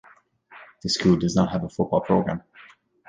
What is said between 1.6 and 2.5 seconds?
a football program.